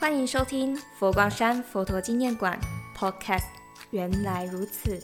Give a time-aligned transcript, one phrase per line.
[0.00, 2.58] 欢迎收听佛光山佛陀纪念馆
[2.96, 3.44] Podcast。
[3.90, 4.98] 原来如此，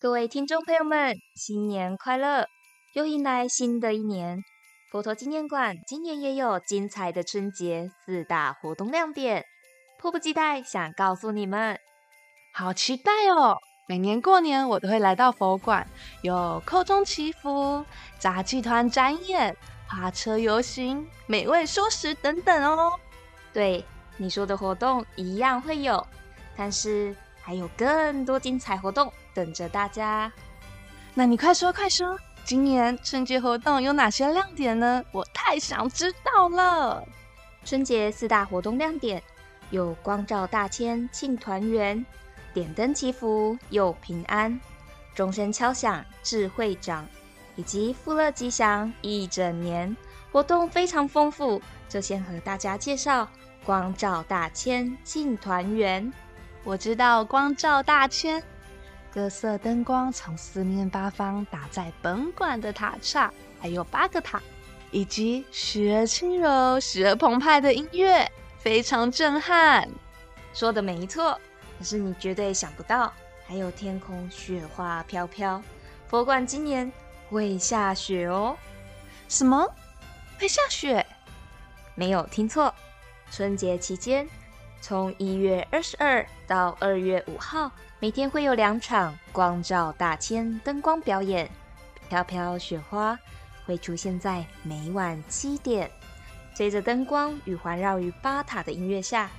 [0.00, 2.46] 各位听众朋友们，新年快乐！
[2.94, 4.42] 又迎来新的一年。
[4.90, 9.44] 佛陀纪念馆今年也有精彩的春节四大活动亮点，
[9.98, 11.78] 迫不及待想告诉你们，
[12.54, 13.58] 好期待哦！
[13.86, 15.86] 每年过年我都会来到佛馆，
[16.22, 17.84] 有空中祈福、
[18.18, 19.54] 杂技团展演、
[19.86, 22.98] 花车游行、美味蔬食等等哦。
[23.54, 23.82] 对，
[24.16, 26.04] 你说的活动一样会有，
[26.56, 30.30] 但是还有更多精彩活动等着大家。
[31.14, 32.18] 那你快说快说！
[32.44, 35.02] 今年春节活动有哪些亮点呢？
[35.12, 37.02] 我太想知道了。
[37.64, 39.22] 春节四大活动亮点
[39.70, 42.04] 有光照大千庆团圆、
[42.52, 44.60] 点灯祈福佑平安、
[45.14, 47.06] 钟声敲响智慧长，
[47.56, 49.96] 以及富乐吉祥一整年。
[50.30, 53.26] 活动非常丰富，就先和大家介绍
[53.64, 56.12] 光照大千庆团圆。
[56.62, 58.42] 我知道光照大千。
[59.12, 64.42] 各色灯光从四面八方打在本馆的塔刹，还有八个塔，
[64.90, 69.88] 以及时而轻柔、时而澎湃的音乐，非常震撼。
[70.52, 71.40] 说的没错，
[71.78, 73.12] 可是你绝对想不到，
[73.46, 75.62] 还有天空雪花飘飘，
[76.08, 76.92] 佛馆今年
[77.30, 78.56] 会下雪哦！
[79.28, 79.72] 什么？
[80.40, 81.06] 会下雪？
[81.94, 82.74] 没有听错，
[83.30, 84.28] 春节期间。
[84.80, 91.50] 从一月二十二到二月五号，每天会有两场光照大千灯光表演，
[92.08, 93.18] 飘飘雪花
[93.64, 95.90] 会出现在每晚七点。
[96.54, 99.30] 随着灯光与环绕于巴塔的音乐下，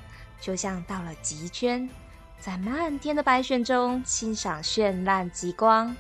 [0.41, 1.87] 就像到了极圈，
[2.39, 5.95] 在漫天的白雪中欣赏绚烂极光。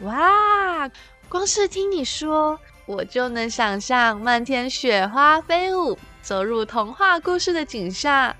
[0.00, 0.90] 哇！
[1.28, 8.34] 光是听你说，我就能想象漫天雪花飞舞，走入童话故事的景象。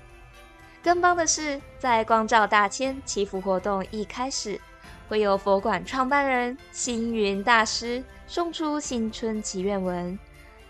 [0.83, 4.59] 更棒的是，在光照大千祈福活动一开始，
[5.07, 10.17] 会有佛馆创办人星云大师送出新春祈愿文，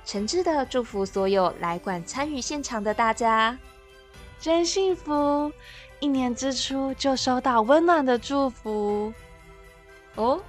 [0.04, 3.58] 诚挚的祝福所有来馆参与现场的大家，
[4.40, 5.52] 真幸福！
[6.00, 9.14] 一年之初就收到温暖的祝福。
[10.16, 10.42] 哦，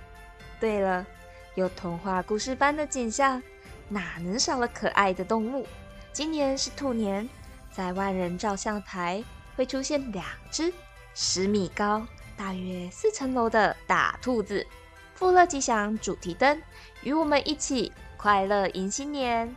[0.59, 1.07] 对了，
[1.55, 3.41] 有童话故事般的景象，
[3.89, 5.67] 哪能少了可爱的动物？
[6.13, 7.29] 今年是兔年，
[7.71, 9.23] 在万人照相台。
[9.55, 10.73] 会出现两只
[11.15, 12.07] 十米高、
[12.39, 14.67] 大约四层楼的大兔子，
[15.15, 16.61] 富乐吉祥主题灯，
[17.03, 19.55] 与我们一起快乐迎新年。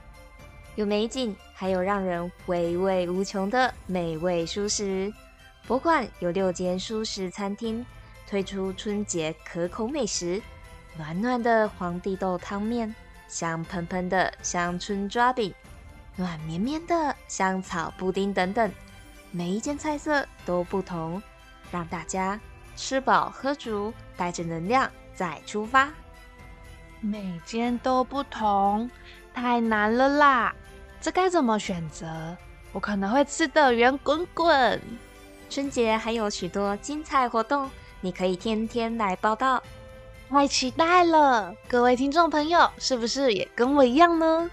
[0.76, 5.12] 有美景，还有让人回味无穷的美味蔬食。
[5.66, 7.86] 博馆有六间蔬食餐厅，
[8.28, 10.42] 推出春节可口美食：
[10.98, 12.94] 暖暖的皇帝豆汤面，
[13.30, 15.54] 香喷喷的香椿抓饼，
[16.16, 18.72] 软绵绵的香草布丁等等。
[19.32, 21.22] 每一件菜色都不同，
[21.72, 22.40] 让大家
[22.76, 25.90] 吃饱喝足，带着能量再出发。
[27.02, 28.90] 每间都不同，
[29.34, 30.56] 太难了啦！
[31.02, 32.36] 这该怎么选择？
[32.72, 34.82] 我可能会吃的圆滚滚。
[35.50, 37.70] 春节还有许多精彩活动，
[38.02, 39.62] 你可以天天来报道。
[40.30, 41.54] 太期待了！
[41.68, 44.50] 各位听众朋友，是不是也跟我一样呢？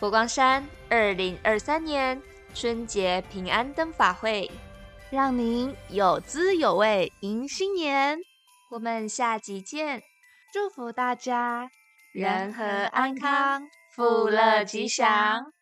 [0.00, 2.20] 佛光山二零二三年。
[2.54, 4.50] 春节平安灯法会，
[5.10, 8.18] 让您有滋有味迎新年。
[8.70, 10.02] 我们下集见，
[10.52, 11.70] 祝福大家
[12.12, 15.52] 人和安康，富乐吉祥。